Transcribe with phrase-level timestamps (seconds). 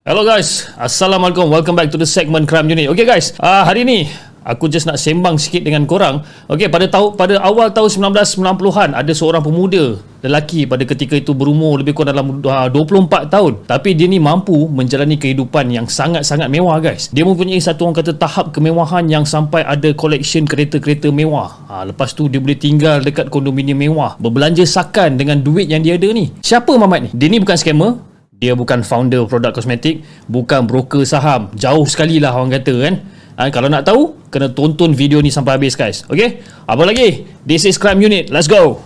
[0.00, 1.52] Hello guys, Assalamualaikum.
[1.52, 2.88] Welcome back to the segment Crime Unit.
[2.88, 4.08] Okay guys, uh, hari ni
[4.48, 6.24] aku just nak sembang sikit dengan korang.
[6.48, 11.84] Okay, pada tahu pada awal tahun 1990-an ada seorang pemuda lelaki pada ketika itu berumur
[11.84, 13.52] lebih kurang dalam uh, 24 tahun.
[13.68, 17.12] Tapi dia ni mampu menjalani kehidupan yang sangat-sangat mewah guys.
[17.12, 21.68] Dia mempunyai satu orang kata tahap kemewahan yang sampai ada collection kereta-kereta mewah.
[21.68, 24.16] Ha, lepas tu dia boleh tinggal dekat kondominium mewah.
[24.16, 26.32] Berbelanja sakan dengan duit yang dia ada ni.
[26.40, 27.08] Siapa Mamat ni?
[27.12, 28.08] Dia ni bukan scammer,
[28.40, 31.52] dia bukan founder produk kosmetik bukan broker saham.
[31.52, 32.94] Jauh sekali lah orang kata kan?
[33.36, 36.08] Ha, kalau nak tahu kena tonton video ni sampai habis guys.
[36.08, 37.28] Ok apa lagi?
[37.44, 38.32] This is crime unit.
[38.32, 38.80] Let's go!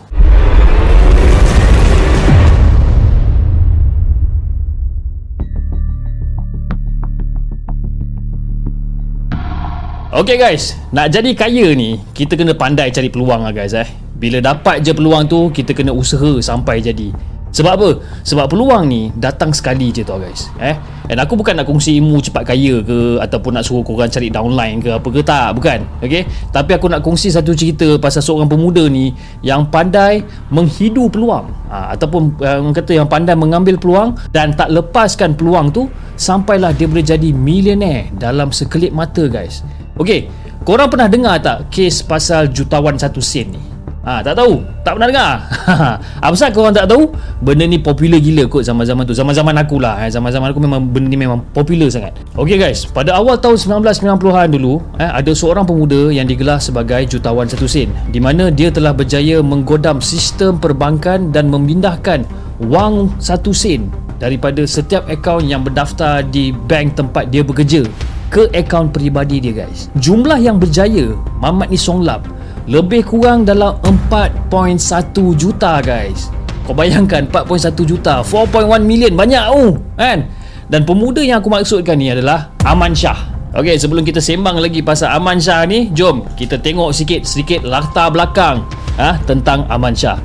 [10.15, 13.87] Okay guys, nak jadi kaya ni kita kena pandai cari peluang lah guys eh.
[14.19, 17.34] Bila dapat je peluang tu, kita kena usaha sampai jadi.
[17.55, 17.89] Sebab apa?
[18.27, 20.51] Sebab peluang ni datang sekali je tau guys.
[20.59, 20.75] Eh?
[21.07, 24.83] And aku bukan nak kongsi ilmu cepat kaya ke ataupun nak suruh korang cari downline
[24.83, 25.87] ke apa ke tak, bukan.
[26.03, 26.27] Okay?
[26.51, 29.15] Tapi aku nak kongsi satu cerita pasal seorang pemuda ni
[29.47, 31.47] yang pandai menghidu peluang.
[31.71, 35.87] Ha, ataupun uh, orang kata yang pandai mengambil peluang dan tak lepaskan peluang tu
[36.19, 39.63] sampailah dia boleh jadi millionaire dalam sekelip mata guys.
[39.95, 40.27] Okay,
[40.67, 43.74] korang pernah dengar tak kes pasal jutawan satu sen ni?
[44.05, 44.61] Ha, tak tahu?
[44.85, 45.33] Tak pernah dengar?
[46.25, 47.09] Apa sebab korang tak tahu?
[47.41, 50.13] Benda ni popular gila kot zaman-zaman tu Zaman-zaman aku lah eh.
[50.13, 54.85] Zaman-zaman aku memang benda ni memang popular sangat Okay guys Pada awal tahun 1990-an dulu
[55.01, 59.41] eh, Ada seorang pemuda yang digelar sebagai jutawan satu sen Di mana dia telah berjaya
[59.41, 62.29] menggodam sistem perbankan Dan memindahkan
[62.61, 63.89] wang satu sen
[64.21, 67.89] Daripada setiap akaun yang berdaftar di bank tempat dia bekerja
[68.29, 72.21] Ke akaun peribadi dia guys Jumlah yang berjaya Mamat ni songlap
[72.65, 74.81] lebih kurang dalam 4.1
[75.37, 76.33] juta guys.
[76.65, 78.25] Kau bayangkan 4.1 juta.
[78.25, 80.25] 4.1 million banyak oh kan?
[80.73, 83.37] Dan pemuda yang aku maksudkan ni adalah Aman Shah.
[83.55, 88.09] Okey, sebelum kita sembang lagi pasal Aman Shah ni, jom kita tengok sikit sedikit latar
[88.09, 88.65] belakang
[88.97, 90.17] ah ha, tentang Aman Shah.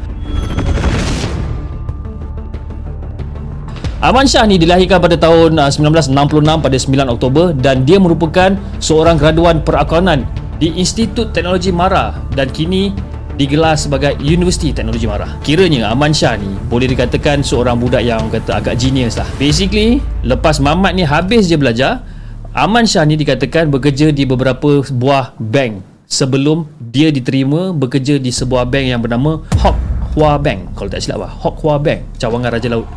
[3.99, 6.15] Aman Shah ni dilahirkan pada tahun 1966
[6.63, 10.23] pada 9 Oktober dan dia merupakan seorang graduan perakuanan
[10.59, 12.91] di Institut Teknologi Mara dan kini
[13.39, 15.39] digelar sebagai Universiti Teknologi Mara.
[15.39, 19.25] Kiranya Aman Shah ni boleh dikatakan seorang budak yang kata agak genius lah.
[19.39, 22.03] Basically, lepas Mamat ni habis je belajar,
[22.51, 25.79] Aman Shah ni dikatakan bekerja di beberapa buah bank
[26.11, 29.79] sebelum dia diterima bekerja di sebuah bank yang bernama Hock
[30.11, 30.75] Hua Bank.
[30.75, 32.89] Kalau tak silap lah, Hock Hua Bank, cawangan Raja Laut.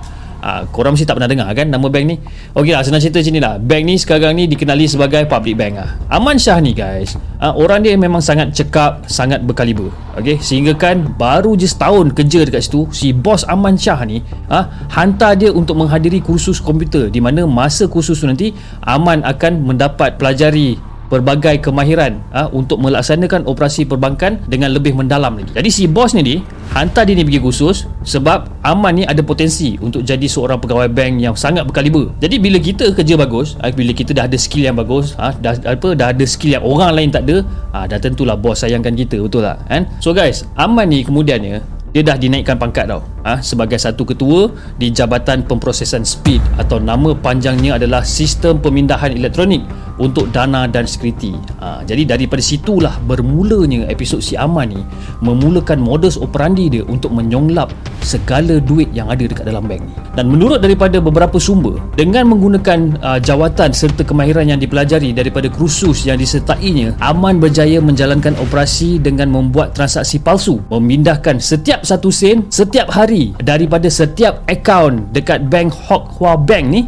[0.42, 2.18] Uh, korang mesti tak pernah dengar kan nama bank ni?
[2.58, 5.78] Okey lah senang cerita macam ni lah Bank ni sekarang ni dikenali sebagai public bank
[5.78, 10.42] lah Aman Shah ni guys uh, Orang dia memang sangat cekap Sangat berkaliber Okey?
[10.42, 14.18] Sehingga kan Baru je setahun kerja dekat situ Si bos Aman Shah ni
[14.50, 18.50] uh, Hantar dia untuk menghadiri kursus komputer Di mana masa kursus tu nanti
[18.82, 25.52] Aman akan mendapat pelajari pelbagai kemahiran ha, untuk melaksanakan operasi perbankan dengan lebih mendalam lagi.
[25.52, 26.36] Jadi si bos ni ni
[26.72, 31.20] hantar dia ni pergi khusus sebab Aman ni ada potensi untuk jadi seorang pegawai bank
[31.20, 32.08] yang sangat berkaliber.
[32.24, 35.52] Jadi bila kita kerja bagus, ha, bila kita dah ada skill yang bagus, ha, dah
[35.60, 37.44] apa dah ada skill yang orang lain tak ada,
[37.76, 39.60] ha, dah tentulah bos sayangkan kita, betul tak?
[39.68, 39.84] Kan?
[40.00, 41.60] So guys, Aman ni kemudiannya
[41.92, 47.14] dia dah dinaikkan pangkat tau ha, sebagai satu ketua di Jabatan Pemprosesan Speed atau nama
[47.14, 49.62] panjangnya adalah Sistem Pemindahan Elektronik
[50.00, 51.34] untuk Dana dan Sekuriti.
[51.60, 54.80] Ha, jadi daripada situlah bermulanya episod Si Aman ni
[55.20, 57.70] memulakan modus operandi dia untuk menyonglap
[58.02, 59.94] segala duit yang ada dekat dalam bank ni.
[60.18, 66.04] Dan menurut daripada beberapa sumber dengan menggunakan uh, jawatan serta kemahiran yang dipelajari daripada kursus
[66.04, 72.90] yang disertainya Aman berjaya menjalankan operasi dengan membuat transaksi palsu memindahkan setiap satu sen setiap
[72.90, 76.82] hari daripada setiap akaun dekat bank Hock Hua Bank ni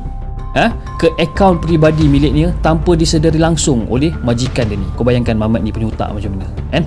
[0.54, 4.86] ha, ke akaun peribadi miliknya tanpa disedari langsung oleh majikan dia ni.
[4.94, 6.82] Kau bayangkan Mamat ni punya otak macam mana kan?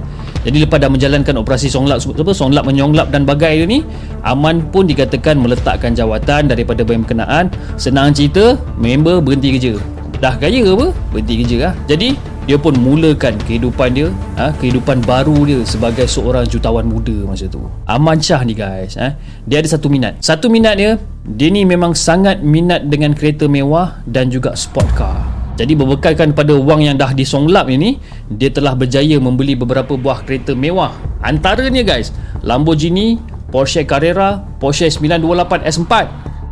[0.47, 3.83] Jadi lepas dah menjalankan operasi songlap apa songlap menyonglap dan bagai dia ni
[4.23, 7.51] Aman pun dikatakan meletakkan jawatan daripada bank berkenaan.
[7.75, 9.73] Senang cerita member berhenti kerja.
[10.17, 10.89] Dah kaya apa?
[11.13, 11.73] Berhenti kerja lah.
[11.85, 14.07] Jadi dia pun mulakan kehidupan dia
[14.39, 17.59] ha, kehidupan baru dia sebagai seorang jutawan muda masa tu.
[17.83, 20.15] Aman Shah ni guys ha, dia ada satu minat.
[20.23, 20.95] Satu minat dia
[21.27, 25.27] dia ni memang sangat minat dengan kereta mewah dan juga sport car.
[25.59, 27.99] Jadi berbekalkan pada wang yang dah disonglap ini
[28.31, 30.95] dia telah berjaya membeli beberapa buah kereta mewah.
[31.19, 32.15] Antaranya guys
[32.47, 33.19] Lamborghini
[33.51, 35.93] Porsche Carrera Porsche 928 S4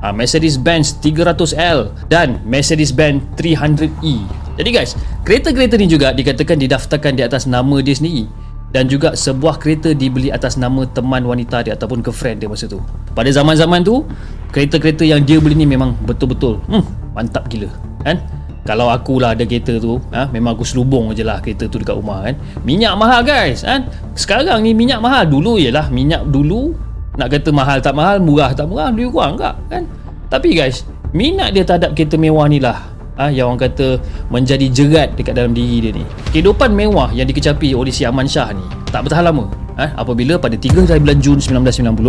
[0.03, 4.95] ha, Mercedes-Benz 300L dan Mercedes-Benz 300E jadi guys,
[5.27, 8.23] kereta-kereta ni juga dikatakan didaftarkan di atas nama dia sendiri
[8.71, 12.79] dan juga sebuah kereta dibeli atas nama teman wanita dia ataupun girlfriend dia masa tu.
[13.15, 14.07] Pada zaman-zaman tu,
[14.55, 17.67] kereta-kereta yang dia beli ni memang betul-betul hmm, mantap gila
[18.03, 18.19] kan?
[18.65, 22.25] Kalau akulah ada kereta tu ha, memang aku selubung je lah kereta tu dekat rumah
[22.25, 22.33] kan?
[22.65, 23.85] Minyak mahal guys kan?
[24.17, 25.29] Sekarang ni minyak mahal.
[25.29, 26.73] Dulu lah minyak dulu
[27.15, 29.85] nak kata mahal tak mahal murah tak murah lebih kurang tak kan?
[30.33, 30.81] Tapi guys
[31.13, 33.99] minat dia terhadap kereta mewah ni lah ha, yang orang kata
[34.31, 36.05] menjadi jerat dekat dalam diri dia ni.
[36.31, 39.47] Kehidupan mewah yang dikecapi oleh si Aman Shah ni tak bertahan lama.
[39.75, 41.99] Ha, apabila pada 3 bulan Jun 1990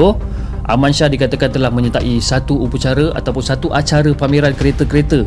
[0.67, 5.23] Aman Shah dikatakan telah menyertai satu upacara ataupun satu acara pameran kereta-kereta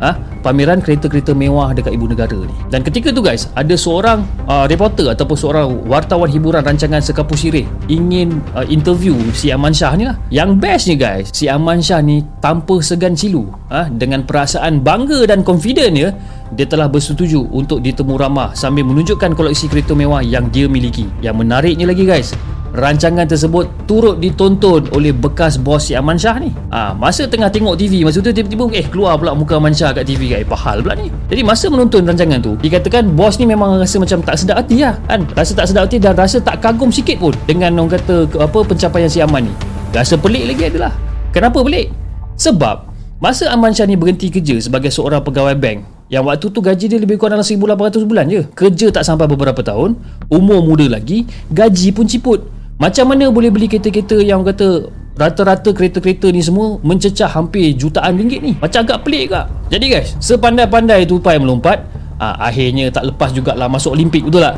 [0.00, 2.54] ha, pameran kereta-kereta mewah dekat ibu negara ni.
[2.72, 7.68] Dan ketika tu guys, ada seorang uh, reporter ataupun seorang wartawan hiburan rancangan Sekapu Sirih
[7.86, 10.16] ingin uh, interview si Aman Shah ni lah.
[10.32, 15.44] Yang bestnya guys, si Aman Shah ni tanpa segan silu ha, dengan perasaan bangga dan
[15.44, 16.10] confident dia,
[16.50, 21.06] dia telah bersetuju untuk ditemu ramah sambil menunjukkan koleksi kereta mewah yang dia miliki.
[21.22, 22.34] Yang menariknya lagi guys,
[22.74, 26.54] rancangan tersebut turut ditonton oleh bekas bos si Aman Shah ni.
[26.70, 29.90] Ah, ha, masa tengah tengok TV, masa tu tiba-tiba eh keluar pula muka Aman Shah
[29.90, 31.10] kat TV kat eh, pahal pula ni.
[31.26, 34.94] Jadi masa menonton rancangan tu, dikatakan bos ni memang rasa macam tak sedap hati lah
[35.10, 35.26] kan.
[35.34, 39.10] Rasa tak sedap hati dan rasa tak kagum sikit pun dengan orang kata apa pencapaian
[39.10, 39.54] si Aman ni.
[39.90, 40.94] Rasa pelik lagi adalah.
[41.34, 41.90] Kenapa pelik?
[42.38, 42.86] Sebab
[43.18, 46.98] masa Aman Shah ni berhenti kerja sebagai seorang pegawai bank, yang waktu tu gaji dia
[46.98, 49.94] lebih kurang dalam 1800 bulan je Kerja tak sampai beberapa tahun
[50.26, 51.22] Umur muda lagi
[51.54, 54.88] Gaji pun ciput macam mana boleh beli kereta-kereta yang kata
[55.20, 58.56] rata-rata kereta-kereta ni semua mencecah hampir jutaan ringgit ni?
[58.56, 59.52] Macam agak pelik kak.
[59.68, 61.84] Jadi guys, sepandai-pandai tupai melompat,
[62.16, 64.56] ah, akhirnya tak lepas jugalah masuk Olimpik betul tak?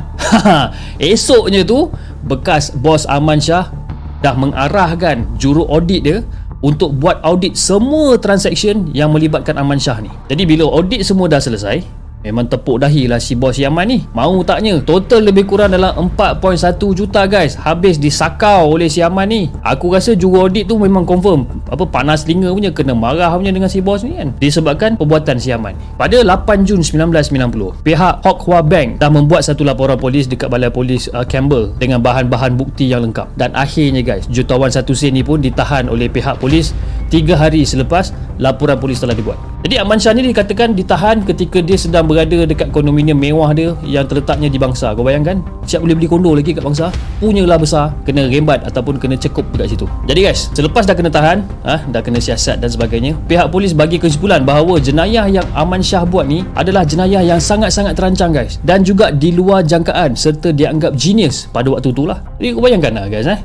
[1.02, 1.90] Esoknya tu,
[2.22, 3.74] bekas bos Aman Shah
[4.22, 6.22] dah mengarahkan juru audit dia
[6.62, 10.14] untuk buat audit semua transaction yang melibatkan Aman Shah ni.
[10.30, 11.82] Jadi bila audit semua dah selesai,
[12.22, 13.98] Memang tepuk dahi lah si bos Yaman ni.
[14.14, 14.78] Mau taknya?
[14.86, 17.58] Total lebih kurang dalam 4.1 juta guys.
[17.58, 19.50] Habis disakau oleh si Yaman ni.
[19.66, 23.66] Aku rasa juru audit tu memang confirm Apa panas telinga punya Kena marah punya dengan
[23.66, 24.30] si bos ni kan.
[24.38, 29.66] Disebabkan perbuatan si Yaman Pada 8 Jun 1990 Pihak Hock Hua Bank Dah membuat satu
[29.66, 33.34] laporan polis Dekat balai polis uh, Campbell Dengan bahan-bahan bukti yang lengkap.
[33.34, 36.70] Dan akhirnya guys Jutawan satu sen ni pun ditahan oleh pihak polis
[37.12, 41.76] 3 hari selepas Laporan polis telah dibuat Jadi Aman Shah ni dikatakan ditahan ketika dia
[41.76, 44.90] sedang berada dekat kondominium mewah dia yang terletaknya di Bangsa.
[44.90, 45.38] Kau bayangkan?
[45.70, 46.90] Siap boleh beli kondo lagi kat Bangsa?
[47.22, 49.86] Punyalah besar, kena rembat ataupun kena cekup dekat situ.
[50.10, 54.02] Jadi guys, selepas dah kena tahan, ah, dah kena siasat dan sebagainya, pihak polis bagi
[54.02, 58.82] kesimpulan bahawa jenayah yang Aman Shah buat ni adalah jenayah yang sangat-sangat terancang guys dan
[58.82, 62.18] juga di luar jangkaan serta dianggap genius pada waktu tu lah.
[62.42, 63.38] Jadi kau bayangkan lah guys eh.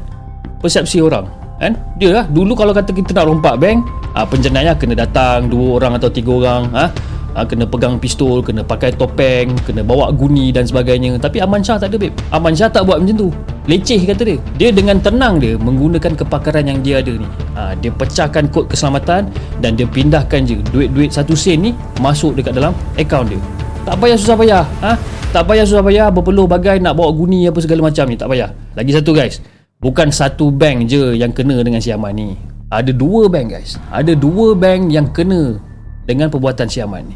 [0.57, 1.73] Persepsi orang kan?
[1.97, 2.25] Dia lah.
[2.29, 3.85] Dulu kalau kata kita nak rompak bank
[4.17, 6.89] ah, penjenayah kena datang dua orang atau tiga orang ah
[7.37, 11.21] ha, kena pegang pistol kena pakai topeng kena bawa guni dan sebagainya.
[11.21, 12.15] Tapi Aman Shah tak ada babe.
[12.33, 13.29] Aman Shah tak buat macam tu.
[13.69, 14.37] Leceh kata dia.
[14.57, 17.27] Dia dengan tenang dia menggunakan kepakaran yang dia ada ni.
[17.53, 19.29] Ha, dia pecahkan kod keselamatan
[19.61, 21.71] dan dia pindahkan je duit-duit satu sen ni
[22.01, 23.39] masuk dekat dalam akaun dia.
[23.85, 24.99] Tak payah susah payah ha?
[25.31, 28.15] tak payah susah payah berpeluh bagai nak bawa guni apa segala macam ni.
[28.17, 28.49] Tak payah.
[28.73, 32.33] Lagi satu guys bukan satu bank je yang kena dengan si Aman ni.
[32.67, 33.77] Ada dua bank guys.
[33.93, 35.61] Ada dua bank yang kena
[36.09, 37.15] dengan perbuatan si Aman ni.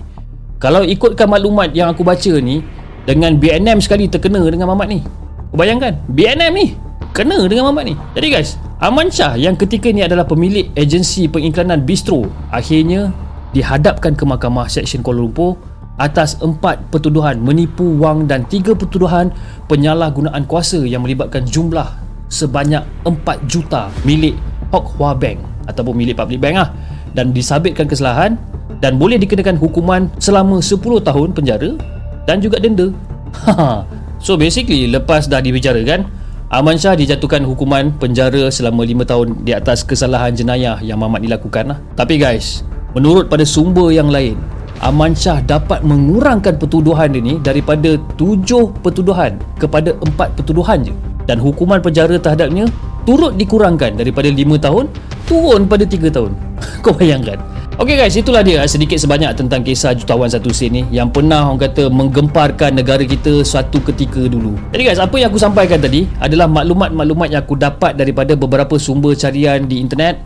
[0.62, 2.62] Kalau ikutkan maklumat yang aku baca ni
[3.02, 5.02] Dengan BNM sekali terkena dengan Mamat ni.
[5.50, 6.78] Kau bayangkan BNM ni
[7.18, 7.98] Kena dengan Mamat ni.
[8.13, 13.10] Jadi guys Aman Shah yang ketika ni adalah pemilik agensi pengiklanan Bistro Akhirnya
[13.58, 15.58] dihadapkan ke Mahkamah Seksyen Kuala Lumpur
[15.98, 19.34] atas empat pertuduhan menipu wang dan tiga pertuduhan
[19.65, 24.40] penyalahgunaan kuasa yang melibatkan jumlah sebanyak 4 juta milik
[24.72, 26.72] Hock Hua Bank ataupun milik public bank lah
[27.12, 28.40] dan disabitkan kesalahan
[28.80, 31.76] dan boleh dikenakan hukuman selama 10 tahun penjara
[32.26, 32.96] dan juga denda.
[34.26, 36.08] so basically lepas dah dibicarakan
[36.52, 41.72] Aman Shah dijatuhkan hukuman penjara selama 5 tahun di atas kesalahan jenayah yang Mamat dilakukan
[41.72, 41.80] lah.
[41.96, 44.36] Tapi guys, menurut pada sumber yang lain,
[44.84, 50.92] Aman Shah dapat mengurangkan pertuduhan dia ni daripada 7 pertuduhan kepada 4 pertuduhan je.
[51.32, 52.68] Dan hukuman penjara terhadapnya
[53.08, 54.92] turut dikurangkan daripada 5 tahun
[55.24, 56.36] turun pada 3 tahun.
[56.84, 57.40] Kau bayangkan?
[57.80, 61.66] Okey guys, itulah dia sedikit sebanyak tentang kisah jutawan satu sen ni yang pernah orang
[61.66, 64.60] kata menggemparkan negara kita suatu ketika dulu.
[64.76, 69.16] Jadi guys, apa yang aku sampaikan tadi adalah maklumat-maklumat yang aku dapat daripada beberapa sumber
[69.16, 70.20] carian di internet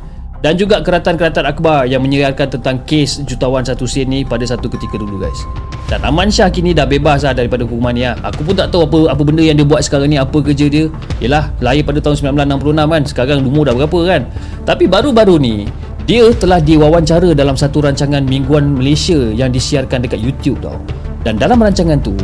[0.43, 4.99] dan juga keratan-keratan akhbar yang menyiarkan tentang kes jutawan satu sen ni pada satu ketika
[4.99, 5.41] dulu guys.
[5.85, 8.17] Dan Aman Shah kini dah bebas lah daripada hukuman ni lah.
[8.25, 10.89] Aku pun tak tahu apa apa benda yang dia buat sekarang ni, apa kerja dia.
[11.21, 13.01] Yelah, lahir pada tahun 1966 kan.
[13.05, 14.21] Sekarang umur dah berapa kan.
[14.65, 15.55] Tapi baru-baru ni,
[16.09, 20.81] dia telah diwawancara dalam satu rancangan mingguan Malaysia yang disiarkan dekat YouTube tau.
[21.21, 22.17] Dan dalam rancangan tu,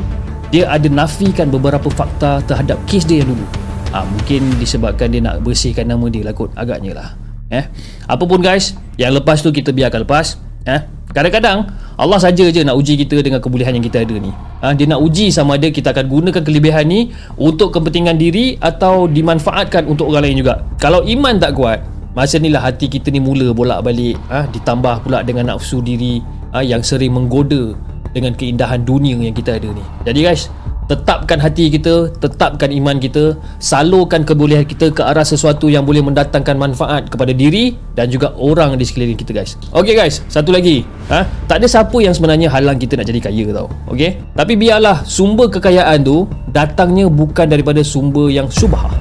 [0.49, 3.45] dia ada nafikan beberapa fakta terhadap kes dia yang dulu.
[3.93, 7.09] Ha, mungkin disebabkan dia nak bersihkan nama dia lah kot agaknya lah.
[7.51, 7.67] Eh?
[8.07, 10.39] Apapun guys, yang lepas tu kita biarkan lepas.
[10.63, 10.81] Eh?
[11.11, 11.67] Kadang-kadang
[11.99, 14.31] Allah saja je nak uji kita dengan kebolehan yang kita ada ni.
[14.63, 19.11] Ha, dia nak uji sama ada kita akan gunakan kelebihan ni untuk kepentingan diri atau
[19.11, 20.63] dimanfaatkan untuk orang lain juga.
[20.79, 21.83] Kalau iman tak kuat,
[22.15, 26.23] masa inilah hati kita ni mula bolak-balik ha, ditambah pula dengan nafsu diri
[26.55, 27.75] ha, yang sering menggoda
[28.15, 29.83] dengan keindahan dunia yang kita ada ni.
[30.07, 30.47] Jadi guys,
[30.91, 36.59] tetapkan hati kita, tetapkan iman kita, salurkan kebolehan kita ke arah sesuatu yang boleh mendatangkan
[36.59, 39.55] manfaat kepada diri dan juga orang di sekeliling kita guys.
[39.71, 40.83] Okey guys, satu lagi.
[41.07, 41.23] Ha?
[41.47, 43.71] Tak ada siapa yang sebenarnya halang kita nak jadi kaya tau.
[43.87, 44.19] Okey?
[44.35, 48.91] Tapi biarlah sumber kekayaan tu datangnya bukan daripada sumber yang syubhah.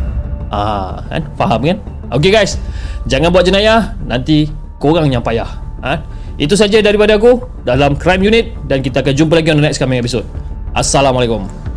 [0.55, 1.27] Ah, kan?
[1.35, 1.79] Faham kan?
[2.15, 2.55] Okey guys.
[3.11, 4.47] Jangan buat jenayah, nanti
[4.79, 5.51] korang yang payah.
[5.83, 5.99] Ha?
[6.39, 9.83] Itu saja daripada aku dalam Crime Unit dan kita akan jumpa lagi on the next
[9.83, 10.25] coming episode.
[10.71, 11.70] Assalamualaikum.